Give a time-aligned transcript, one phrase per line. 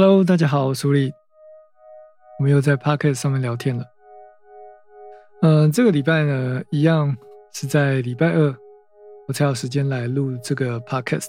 [0.00, 1.12] Hello，大家好，我是苏丽，
[2.38, 3.84] 我们又在 Pocket 上面聊天了。
[5.42, 7.16] 嗯，这个礼拜呢，一样
[7.52, 8.54] 是在礼拜二，
[9.26, 11.26] 我才有时间来录这个 Podcast，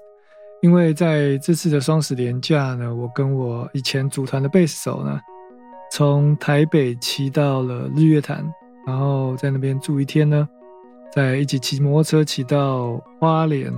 [0.61, 5.19] 因为在这次的双十连假呢，我跟我以前组团的贝斯手呢，
[5.91, 8.45] 从台北骑到了日月潭，
[8.85, 10.47] 然后在那边住一天呢，
[11.11, 13.73] 再一起骑摩托车骑到花莲，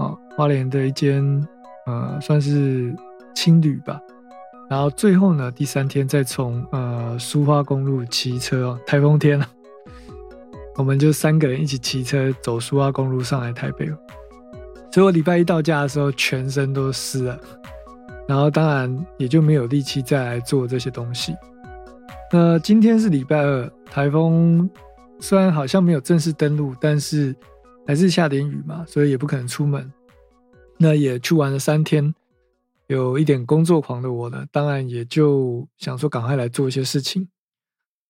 [0.00, 1.22] 啊，花莲的一间
[1.86, 2.92] 呃，算是。
[3.34, 4.00] 青旅吧，
[4.70, 9.46] 然后最后呢，第三天再从呃苏花公路骑车，台风天了，
[10.76, 13.86] 我们就三个人一起骑车走苏花公路上来台北。
[14.90, 17.40] 所以我礼拜一到家的时候，全身都湿了，
[18.28, 21.34] 然后当然也就没有力气再来做这些东西。
[22.32, 24.70] 那今天是礼拜二，台风
[25.18, 27.34] 虽然好像没有正式登陆，但是
[27.86, 29.92] 还是下点雨嘛，所以也不可能出门。
[30.78, 32.14] 那也去玩了三天。
[32.86, 37.28] 有一点工作狂的我呢，当然也就想说赶快来做一些事情。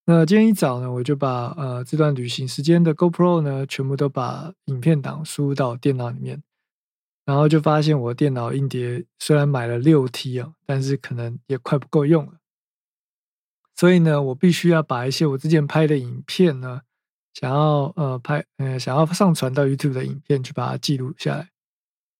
[0.07, 6.43] 那今天一早呢，我就把呃这段旅行时间的 GoPro 呢，全部都把影片档输入到电脑里面，
[7.25, 12.35] 然后就发现我电脑硬碟虽然买了六 T 啊，但是可能也快不够用了。
[13.77, 16.83] 所以呢，我必须要把一些我之前拍的影片呢，
[17.33, 21.54] 想要呃拍呃想要上传到 YouTube 的影片，去把它记录下来。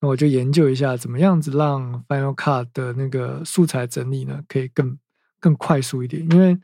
[0.07, 4.99] 我就研究一下，怎么样子让 Final Cut 的那个素材整理呢，可以更
[5.41, 6.23] 更快速一点。
[6.31, 6.59] 因为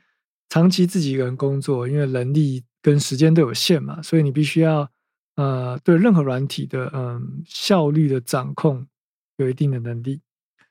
[0.49, 4.91] 长期自己一个人工作，因为人力跟时间都有限嘛，所以你必须要
[5.37, 8.87] 呃对任何软体的嗯效率的掌控
[9.37, 10.21] 有一定的能力。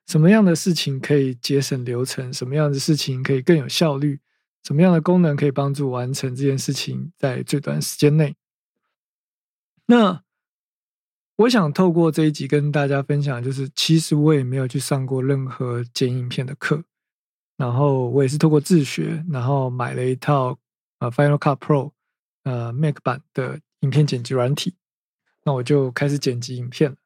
[0.07, 2.33] 什么样的事情可以节省流程？
[2.33, 4.19] 什么样的事情可以更有效率？
[4.63, 8.35] 什么样的功能可以帮助完成这件事情在最短时间内？
[9.85, 10.23] 那。
[11.39, 16.83] 我想透过这一集跟大家分享，就是其实我也没有去上过任何剪影片的课，
[17.55, 20.59] 然后我也是透过自学，然后买了一套
[20.99, 21.93] 呃 Final Cut Pro
[22.43, 24.75] 呃 Mac 版的影片剪辑软体，
[25.45, 26.97] 那我就开始剪辑影片了。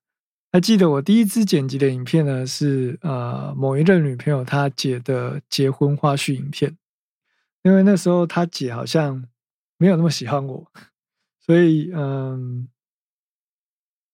[0.52, 6.76] 还记得我第一支剪辑的影片呢，是呃某一任女朋友她姐的结婚花絮影片，
[7.62, 9.28] 因为那时候她姐好像
[9.78, 10.72] 没有那么喜欢我，
[11.40, 12.68] 所以嗯。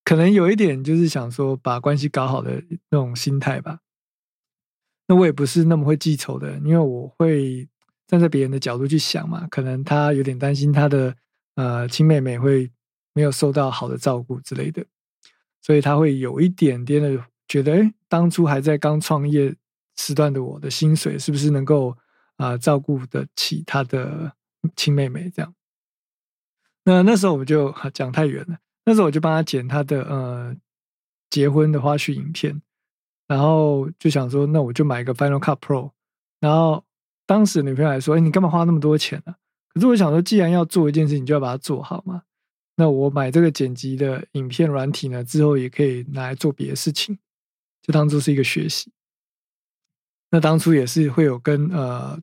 [0.09, 3.77] 可能有一点就是想说把关系搞好的那种心态吧。
[5.05, 7.69] 那我也不是那么会记仇的，因为我会
[8.07, 9.45] 站在别人的角度去想嘛。
[9.51, 11.15] 可能他有点担心他的
[11.53, 12.71] 呃亲妹妹会
[13.13, 14.83] 没有受到好的照顾之类的，
[15.61, 19.55] 所以他会有一点点的觉得，哎，当初还在刚创业
[19.97, 21.95] 时段的我的薪水是不是能够
[22.37, 24.33] 啊照顾得起他的
[24.75, 25.53] 亲妹妹这样？
[26.83, 28.57] 那那时候我们就讲太远了。
[28.85, 30.55] 那时候我就帮他剪他的呃
[31.29, 32.59] 结婚的花絮影片，
[33.27, 35.91] 然后就想说，那我就买一个 Final Cut Pro。
[36.39, 36.83] 然后
[37.27, 39.35] 当时女朋友还说：“哎，你干嘛花那么多钱呢？”
[39.71, 42.23] 可是我想说，既然要做一件事情，就要把它做好嘛。
[42.77, 47.19] 那我买这个剪辑的影片软体呢，之后也可以拿来做别的事情，
[47.83, 48.91] 就当做是一个学习。
[50.31, 52.19] 那当初也是会有跟呃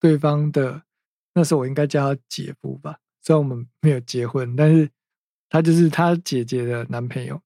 [0.00, 0.82] 对方的，
[1.34, 4.88] 那时候我应该叫他姐夫吧，虽然我们没有结婚，但是。
[5.50, 7.38] 他就是他姐姐的男朋友，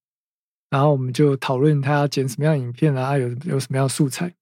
[0.70, 4.32] 然后我们就讨论他要剪什么样影片啊，有有什么样素材。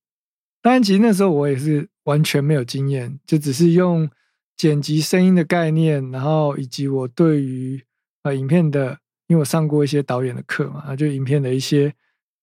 [0.61, 4.11] 当然，其实那时候我也是完全没有经验，就只是用
[4.57, 7.83] 剪辑声音的概念，然后以及我对于
[8.25, 11.95] 呃影片的，因为我上过一些导演的课嘛，就影片的一些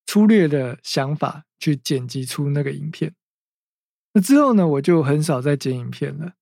[0.05, 3.13] 粗略的想法去剪辑出那个影片。
[4.13, 6.33] 那之后呢，我就很少再剪影片了。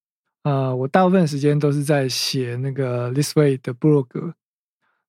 [0.43, 4.33] 啊，我大部分时间都是在写那个 This Way 的 blog。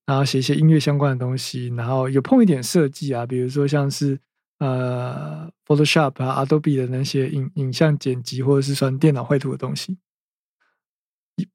[0.08, 4.18] 然后写一些音乐相关的东西，然后有碰一点设计啊，比如说像是
[4.58, 9.98] 呃 Photoshop 啊、Adobe 的那些影影像剪辑，或者是算电脑绘图的东西。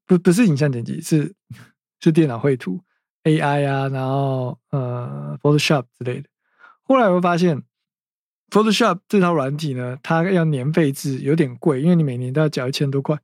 [0.06, 1.34] 不不是影像剪辑，是
[1.98, 2.80] 是电脑绘图
[3.24, 6.28] AI 啊，然后呃 Photoshop 之类的。
[6.84, 7.60] 后来我发现
[8.50, 13.18] Photoshop 这套软体呢，它要年费制，有点贵，因为你每年都要缴一千多块。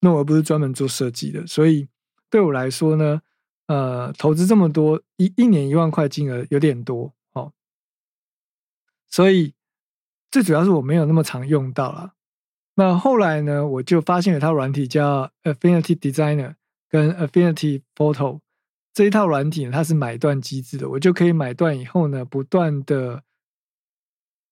[0.00, 1.86] 那我又不是专门做设计的，所以
[2.30, 3.20] 对我来说呢。
[3.66, 7.52] 呃，投资这么多一一年一万块金额有点多哦，
[9.08, 9.54] 所以
[10.30, 12.14] 最主要是我没有那么常用到了。
[12.74, 16.56] 那后来呢，我就发现有一套软体叫 Affinity Designer
[16.88, 18.40] 跟 Affinity Photo
[18.92, 23.22] 这一套软体，它是买断机制的，我就可以买断以后呢，不断的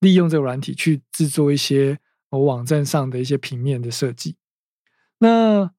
[0.01, 1.99] 利用这个软体去制作一些
[2.31, 4.37] 我网站上的一些平面的设计。
[5.19, 5.73] 那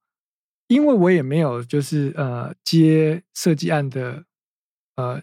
[0.71, 4.23] 因为我也没有就是呃接设计案的，
[4.95, 5.21] 呃，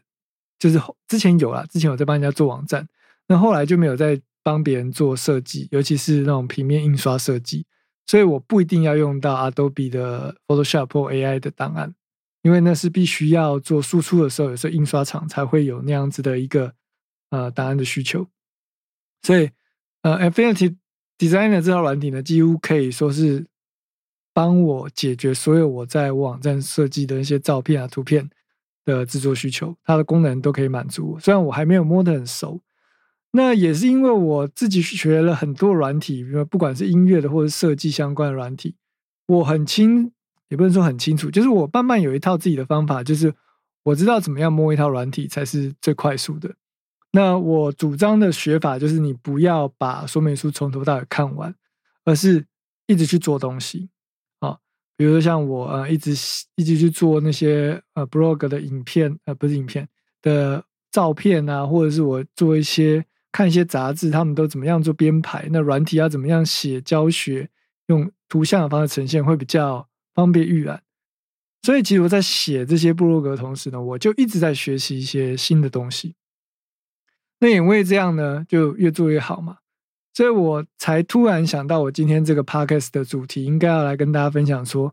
[0.58, 2.86] 就是之前有啦，之前我在帮人家做网站，
[3.28, 7.64] 那后来就没有再帮别人做设计，尤其是那种平面印刷设计，
[8.06, 11.94] 所以我不一定要用到 Adobe 的 Photoshop 或 AI 的档案，
[12.42, 16.74] 因为那是必须要做输出的时候，有时候印刷厂才会有那样子的一个
[17.30, 18.28] 呃档案的需求。
[19.22, 19.50] 所以
[20.02, 20.76] 呃，Affinity
[21.16, 23.46] Designer 这套软体呢，几乎可以说是
[24.38, 28.30] 帮我解决所有我在网站设计的一些照片啊、图片
[28.84, 31.18] 的制作需求，它的功能都可以满足我。
[31.18, 32.60] 虽然我还没有摸得很熟。
[33.32, 38.76] 那也是因为我自己学了很多软体，比如不管是音乐的或者设计相关的软体，
[39.26, 40.12] 我很清，
[40.50, 43.34] 也不能说很清楚，就是我慢慢有一套自己的方法，就是
[43.82, 46.54] 我知道怎么样摸一套软体才是最快速的。
[47.10, 51.52] 那我主张的学法就是，你不要把说明书从头到尾看完，
[52.04, 52.46] 而是
[52.86, 53.90] 一直去做东西。
[54.98, 56.12] 比如说像我呃，一直
[56.56, 59.88] 一直去做那些呃 blog 的影片，呃，不是影片
[60.20, 63.06] 的照片啊，或者是我做一些。
[63.30, 65.46] 看一些杂志，他们都怎么样做编排？
[65.52, 67.50] 那软体要怎么样写教学？
[67.88, 70.82] 用图像的方式呈现会比较方便预览。
[71.62, 76.14] 所以，其实我在写这些部落格的同时呢，我就一直在学习一些新的东西。
[77.38, 79.58] 那因为这样呢，就越做越好嘛。
[80.18, 84.92] 所以我才突然想到，我今天这个 podcast 的主题应该要来跟大家分享说，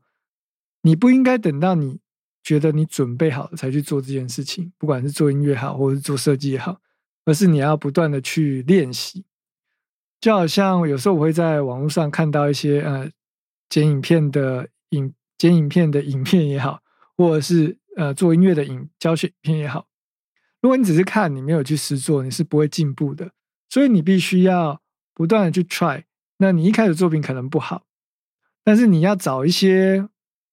[0.83, 1.99] 你不应该等到你
[2.43, 6.79] 觉得你准备好了才去做这件事情，不管是做音乐好，或者是做设计也好。
[7.25, 9.25] 而是你要不断的去练习，
[10.21, 13.09] 就好像有时候我会在网络上看到一些呃
[13.67, 16.83] 剪影片的影剪影片的影片也好，
[17.17, 19.87] 或者是呃做音乐的影教学影片也好，
[20.61, 23.31] 如果你只是看，你没有去实做，你是不会进步的。
[23.67, 24.79] 所以你必须要
[25.15, 26.03] 不断的去 try。
[26.37, 27.87] 那你一开始作品可能不好，
[28.63, 30.07] 但是你要找一些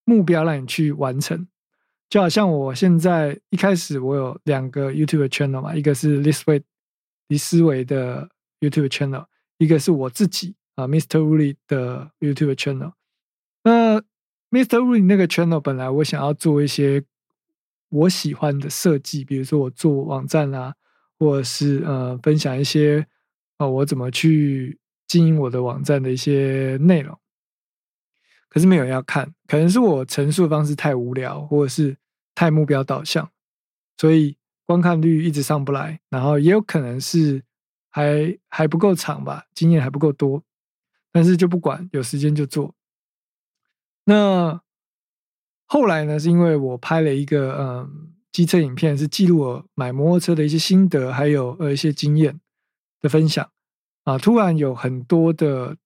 [0.05, 1.47] 目标让你去完成。
[2.09, 6.63] 就好像我现在一开始我有两个 YouTube channel 嘛，一个是 This Way
[7.29, 8.29] 李思维的
[8.61, 9.27] YouTube channel，
[9.59, 11.19] 一个是我自己啊 Mr.
[11.19, 12.93] Wu 的 YouTube channel。
[13.65, 14.01] 那
[14.51, 14.79] Mr.
[14.79, 17.03] Wu 那个 channel 本来我想要做一些
[17.89, 20.75] 我喜欢的设计，比如说我做网站啊，
[21.19, 23.07] 或者是呃分享一些
[23.71, 27.19] 我怎么去经营我的网站的一些内容。
[28.49, 31.97] 可是没有人要看，可能是我陈述的方式太无聊，或者是。
[32.35, 33.31] 太目标导向，
[33.99, 36.01] 所以观看率一直上不来。
[36.09, 37.45] 然后也有可能是
[37.91, 40.43] 还还不够长吧，经验还不够多。
[41.13, 42.75] 但是就不管，有时间就做。
[44.07, 44.59] 那
[45.67, 46.19] 后来呢？
[46.19, 52.41] 是因为我拍了一个嗯机车影片，是记录我买摩托车的一些心得，还有呃一些经验
[53.03, 53.51] 的分享
[54.05, 54.17] 啊。
[54.17, 55.77] 突然有很多的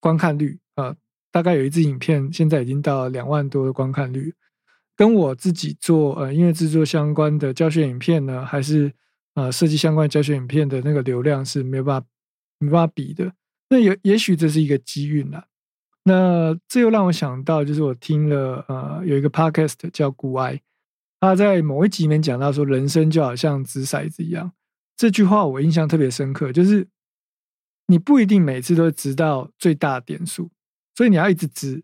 [0.00, 0.96] 观看率啊，
[1.30, 4.34] 大概有一支影片现在已经到两万多的观看率。
[4.96, 8.92] 跟我自己做呃音乐制作相关的教学影片呢，还是
[9.34, 12.06] 呃设计相关教学影片的那个流量是没有办法
[12.58, 13.32] 没办法比的。
[13.68, 15.46] 那也也许这是一个机运啦。
[16.04, 20.60] 那这又让我想到，就是我听了呃有一个 podcast 叫古埃，
[21.18, 24.52] 他在某一集里面讲到说，人生就好像掷骰子一样。
[24.96, 26.86] 这句话我印象特别深刻，就是
[27.86, 30.50] 你不一定每次都掷到最大点数，
[30.94, 31.82] 所以你要一直掷。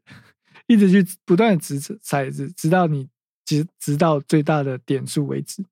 [0.66, 3.08] 一直去不断的掷骰子，直到你
[3.44, 5.64] 直直到最大的点数为止。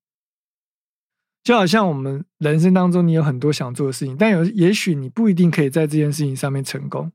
[1.45, 7.13] 就好像我们人生当中，你有很多想做的事情，但有也许你不一定可以在这件事情上面成功。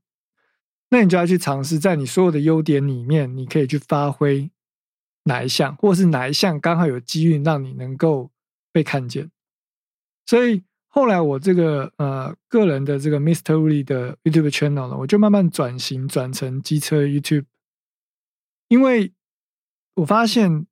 [0.92, 4.50] 那你就要去尝试，在你所有的优点里面，你可以去发挥
[5.24, 8.32] 哪一项，或是哪一项刚好有机遇让你能够
[8.72, 9.30] 被看见。
[10.26, 17.46] 所以后来我这个呃个人的这个 Mystery 的 YouTube channel 呢，我就慢慢转型转成机车 YouTube。
[18.68, 19.14] 因为
[19.96, 20.66] 我发现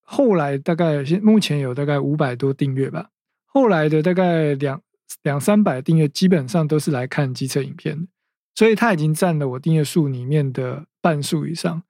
[0.00, 3.10] 后来大概现目前有大概五百多订阅吧，
[3.46, 4.82] 后来的大概两
[5.22, 8.06] 两三百订阅基本上都是来看机车影片的，
[8.54, 11.82] 所以它已经占了我订阅数里面的半数以上，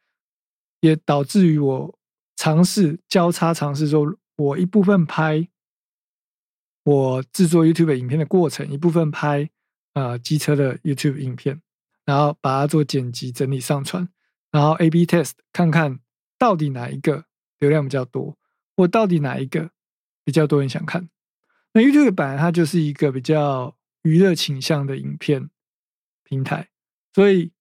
[0.80, 1.98] 也导致于我
[2.36, 5.48] 尝试交叉尝试说，我一部分拍
[6.84, 9.48] 我制作 YouTube 影片的过程，一部分拍
[9.92, 11.60] 啊机车的 YouTube 影片，
[12.04, 14.08] 然后把它做剪辑整理上传。
[14.50, 16.00] 然后 A/B test 看看
[16.38, 17.24] 到底哪一个
[17.58, 18.36] 流量比较多，
[18.76, 19.70] 或到底哪一个
[20.24, 21.08] 比较多人想看。
[21.72, 25.48] 那 YouTube 本来它就是一个比较娱乐倾向的影片
[26.24, 26.68] 平台，
[27.14, 27.52] 所以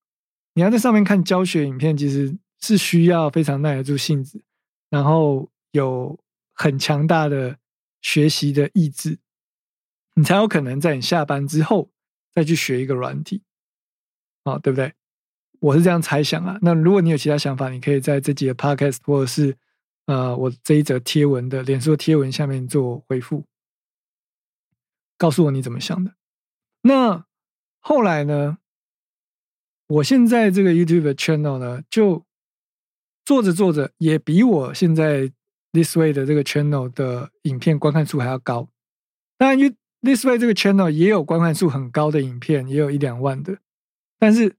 [0.54, 4.44] 你要在上面看教学影片，其实是需要非常耐得住性子，
[4.90, 6.20] 然后有
[6.54, 7.58] 很强大的
[8.02, 9.20] 学习的意志，
[10.16, 11.92] 你才有可能在你下班之后
[12.34, 13.44] 再去学一个软体，
[14.44, 14.94] 啊，对不对？
[15.60, 19.56] 我是这样猜想啊，那如果你有其他想法，你可以在这几个 podcast 或者是
[20.08, 23.46] 呃我这一则贴文的脸书贴文下面做回复，
[25.18, 26.16] 告诉我你怎么想的。
[26.82, 27.26] 那
[27.80, 28.58] 后来呢？
[29.88, 32.26] 我现在这个 YouTube channel 呢，就
[33.26, 35.34] 做着做着，也比我现在
[35.74, 38.70] This Way 的这个 channel 的影片观看数还要高。
[39.38, 43.60] 当然，，You This Way 这个 channel 也有观看数很高的影片，也有一两万的。
[44.20, 44.56] 但是，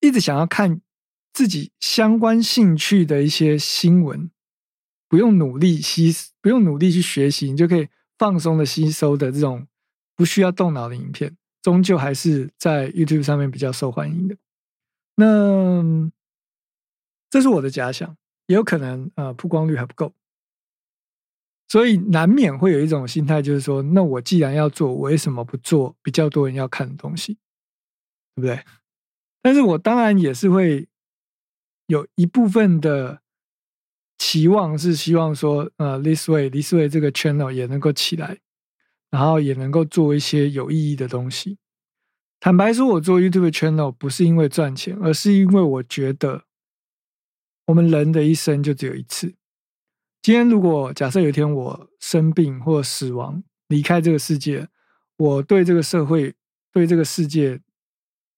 [0.00, 0.80] 一直想要看
[1.32, 4.30] 自己相关兴趣的一些新闻，
[5.08, 9.66] 不用努力吸，不用努力去学习，你就可以放松的吸收的这种
[10.14, 11.36] 不需要动脑的影片。
[11.60, 14.36] 终究还是在 YouTube 上面比较受欢迎的。
[15.16, 16.10] 那
[17.30, 20.12] 这是我的假想，也有可能呃曝光率还不够，
[21.68, 27.38] 所以难免会有一种心态，就是说，那我既然要做，我为什么不做比较多人要看的东西，
[28.34, 28.64] 对不对？
[29.42, 30.88] 但是我当然也是会
[31.86, 33.20] 有一部分的
[34.18, 38.38] 期望，是希望说，呃，This Way，This Way 这个 channel 也能够起来。
[39.10, 41.56] 然后也能够做一些有意义的东西。
[42.40, 46.42] 坦白说，我做 YouTube channel 不是因为赚钱，而是因为我觉得
[47.66, 49.34] 我们人的一生就只有一次。
[50.22, 54.68] 今天如果假设有一天我生病或死亡，离开这个世界，
[55.16, 56.34] 我对这个社会、
[56.72, 57.60] 对这个世界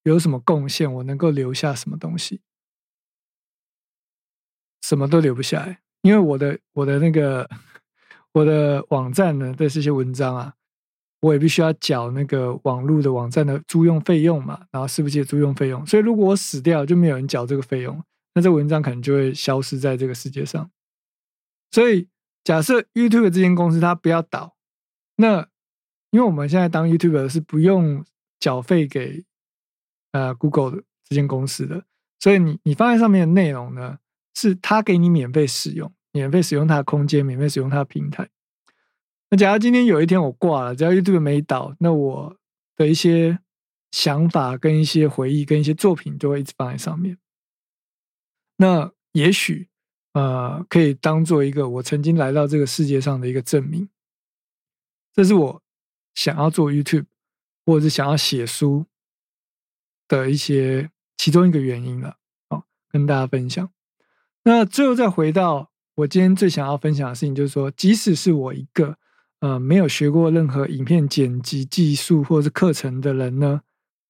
[0.02, 0.92] 有什么贡献？
[0.92, 2.40] 我能够留下什么东西？
[4.82, 7.48] 什么都留不下来，因为我的我的那个
[8.32, 10.54] 我的网站呢的这些文章啊。
[11.20, 15.84] 我也必须要缴那个网络的网站的租用费用嘛，然后是不是租用费用？
[15.86, 18.04] 所以如果我死掉，就没有人缴这个费用，
[18.36, 20.70] 那这文章可能就会消失在这个世界上。
[21.70, 22.06] 所以
[22.44, 24.54] 假设 YouTube 这间公司它不要倒，
[25.16, 25.48] 那
[26.10, 28.04] 因为我们现在当 YouTube 是不用
[28.38, 29.24] 缴费给
[30.12, 31.84] 呃 Google 的这间公司的，
[32.20, 34.00] 所以你你放在上面的内容呢，
[34.34, 38.28] 是它给你免费使用，免费使用它的空间，免费使用它的平台。
[39.30, 42.36] 那假如今天有一天我挂了，只要 YouTube 没倒，那我
[42.76, 43.38] 的一些
[43.92, 47.16] 想法、跟一些回忆、跟一些作品就会一直放在上面。
[48.56, 49.68] 那也许
[50.12, 53.88] 呃，可以当做一个我曾经来到这个世界上的一个证明。
[55.12, 55.62] 这是我
[56.14, 57.06] 想要做 YouTube
[57.64, 58.86] 或者是想要写书
[60.08, 62.16] 的一些其中一个原因了。
[62.48, 63.70] 好，跟大家分享。
[64.44, 68.98] 那最后再回到我今天最想要分享的事情，就是说，即使是我一个。
[69.40, 73.60] 呃，没有学过任何影片剪辑技术或者是课程的人呢，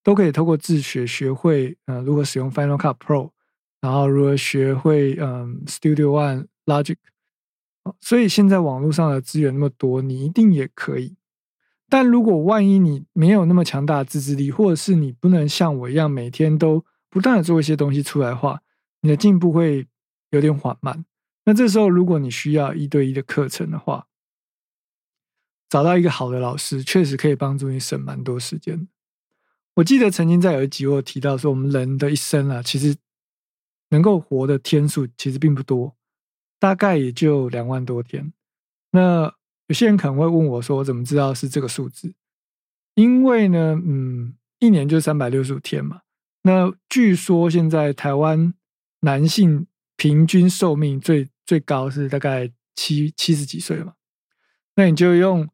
[0.05, 3.33] 都可以透过自学学会呃如何使用 Final Cut Pro，
[3.81, 6.97] 然后如何学会嗯 Studio One Logic。
[8.01, 11.17] 所以现在网络上的资源那么多，你一定也可以。
[11.89, 18.61] 但如果万一你没有那么强大的自制力，或者是你不能像我一样每天都不断的做一些东西出来的话，
[19.03, 19.87] 你的进步会
[20.31, 21.05] 有点缓慢。
[21.45, 24.09] 那这时候如果你需要一对一的课程的话，
[25.69, 28.89] 找到一个好的老师，确实可以帮助你省蛮多时间。
[29.77, 32.97] 我记得曾经在有一集我有提到说，我们人的一生啊，其实
[33.91, 35.97] 能够活的天数其实并不多，
[36.59, 38.33] 大概也就两万多天。
[38.91, 39.35] 那
[39.69, 42.15] 有些人可能会问我说，怎么知道是这个数字？
[42.95, 46.03] 因为呢，嗯，一年就三百六十五天嘛。
[46.43, 48.55] 那据说现在台湾
[49.01, 49.67] 男性
[49.97, 53.95] 平均寿命最最高是大概七七十几岁嘛。
[54.77, 55.49] 那你就用。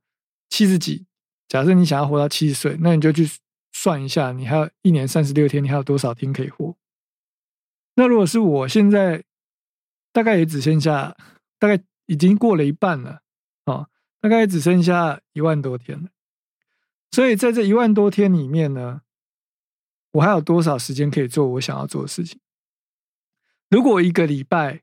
[0.55, 1.07] 七十几，
[1.49, 3.27] 假设你想要活到七十岁，那你就去
[3.73, 6.77] 算一下，你还有一年三十六天，你还有多少天可以活？
[7.95, 9.25] 那如果是我现在，
[10.13, 11.17] 大概也只剩下，
[11.59, 13.23] 大概已经过了一半了
[13.65, 13.89] 啊，
[14.21, 16.11] 大概只剩下一万多天了。
[17.11, 19.03] 所以在这一万多天里面呢，
[20.13, 22.41] 我还有多少时间可以做我想要做的事情？
[23.69, 24.83] 如果一个礼拜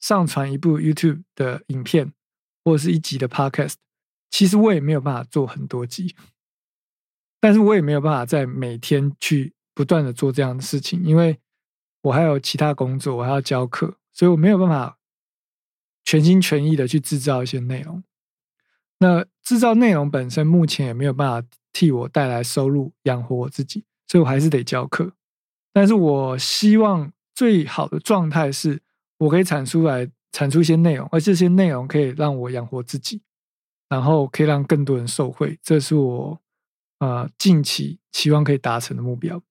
[0.00, 2.12] 上传一部 YouTube 的影片，
[2.64, 3.74] 或者是一集的 Podcast。
[4.30, 6.14] 其实我也没有办法做很多集，
[7.40, 11.40] 但是我也没有办法在每天去不断的做这样的事情，因为
[12.02, 14.98] 我还有其他工作，我还要教课，所以我没有办法
[16.04, 18.02] 全心全意的去制造一些内容。
[18.98, 25.12] 那制造内容本身目前也没有办法替我带来收入养活我自己，所以我还是得教课。
[25.72, 28.80] 但是我希望最好的状态是
[29.18, 33.22] 我可以产出来产出一些内容，而这些内容可以让我养活自己。
[33.90, 36.38] 然后可以让更多人受惠，这是我
[36.98, 39.42] 呃近期希望可以达成的目标。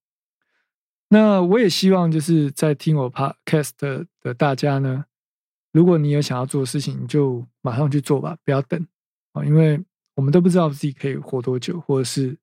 [1.09, 5.05] 那我也希望就是在听我 podcast 的大家呢，
[5.71, 8.85] 如果你有想要做的事情，你就马上去做吧，不要等
[9.33, 9.83] 啊，因为
[10.15, 12.37] 我们都不知道自己可以活多久，或者是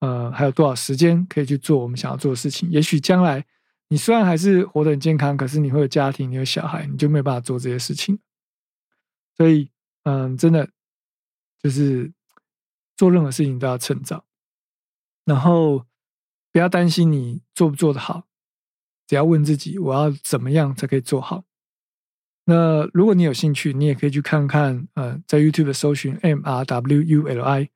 [0.00, 2.68] 呃还有多少时间可以去做我们想要做的事情。
[2.70, 3.44] 也许将来
[3.88, 8.18] 你虽然还是活得很健康，可是你会有家庭，你有小孩，你就没有办法做这些事情。
[9.36, 9.70] 所以
[10.04, 10.68] 嗯，真的。
[11.62, 12.10] 就是
[12.96, 14.24] 做任何事情都要趁早。
[15.26, 15.84] 然后
[16.52, 18.26] 不要担心你做不做得好，
[19.06, 21.44] 只要问自己我要怎么样才可以做好。
[22.44, 27.70] 那如果你有兴趣，你也可以去看看，呃，在 YouTube 搜寻 M R W U L I，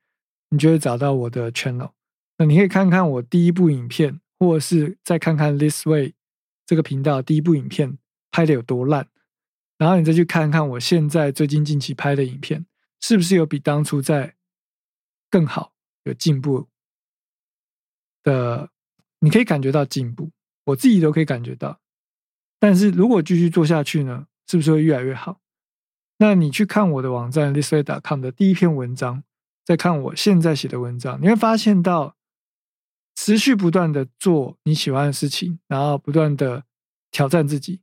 [0.49, 1.91] 你就会找到我的 channel。
[2.37, 6.15] 那你可以看看我第一部影片，或者是再看看 This Way
[6.65, 7.97] 这个频道第一部影片
[8.31, 9.07] 拍的有多烂，
[9.77, 12.65] 然后你再去看看我现在最近近期拍的影片，
[12.99, 14.35] 是不是有比当初在
[15.29, 16.67] 更好、有进步
[18.25, 18.69] 的？
[19.19, 20.29] 你可以感觉到进步，
[20.65, 21.79] 我自己都可以感觉到。
[22.59, 24.27] 但是如果继续做下去呢？
[24.47, 25.41] 是不是会越来越好？
[26.17, 29.23] 那你去看我的网站 l i s t a c o m 的第一篇文章，
[29.63, 32.15] 再看我现在写的文章，你会发现到
[33.15, 36.63] 持续不断的做你喜欢的事情，然后不断的
[37.09, 37.81] 挑战自己，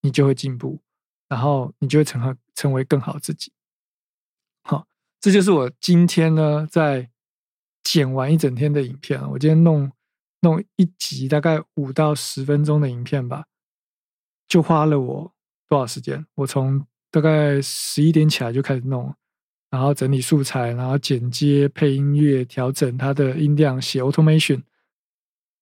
[0.00, 0.80] 你就会进步，
[1.28, 3.52] 然后你就会成成为更好自己。
[4.62, 4.88] 好，
[5.20, 7.08] 这就是我今天呢在
[7.82, 9.20] 剪完一整天的影片。
[9.30, 9.90] 我今天弄
[10.40, 13.44] 弄一集大概五到十分钟的影片吧，
[14.48, 15.32] 就花了我。
[15.68, 16.26] 多少时间？
[16.34, 19.14] 我从大概十一点起来就开始弄，
[19.70, 24.62] 然后整理素材，然后剪接、配音乐、调整它的音量、写 automation。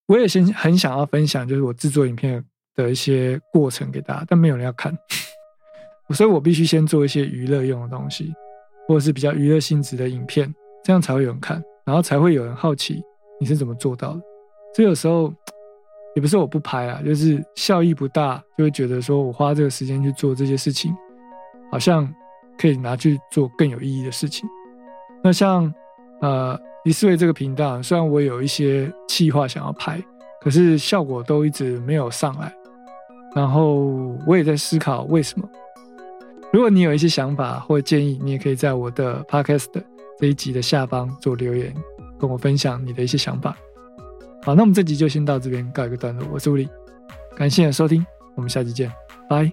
[0.07, 2.43] 我也先很想要分享，就是我制作影片
[2.75, 4.97] 的一些过程给大家，但没有人要看，
[6.15, 8.33] 所以我必须先做一些娱乐用的东西，
[8.87, 13.03] 或者是比较娱乐性质的影片，这样才会有人看，然后才会有人好奇
[13.41, 14.21] 你是怎么做到的。
[14.77, 15.33] 所以有时候。
[16.15, 20.93] 也不是我不拍啊，就是效益不大，就会觉得说我花这个时间去做这些事情，
[21.71, 22.13] 好像
[22.59, 24.49] 可以拿去做更有意义的事情。
[25.23, 25.73] 那像
[26.21, 30.03] 呃李思维这个频道，虽然我有一些计划想要拍，
[30.41, 32.53] 可是效果都一直没有上来。
[33.37, 33.85] 然后
[34.27, 35.49] 我也在思考为什么。
[36.53, 39.71] 如果你有一些想法或建议，你也可以在我的 podcast
[40.19, 41.75] 这一集的下方做留言，
[42.19, 43.57] 跟我分享你的一些想法。
[44.43, 46.27] 好，那我们这集就先到这边告一个段落。
[46.33, 46.69] 我是吴力，
[47.37, 48.91] 感谢你的收听，我们下期见，
[49.29, 49.51] 拜。